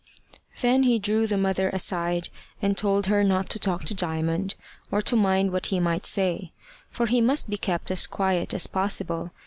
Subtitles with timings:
[0.61, 4.55] Then he drew the mother aside, and told her not to talk to Diamond,
[4.89, 6.53] or to mind what he might say;
[6.89, 9.29] for he must be kept as quiet as possible.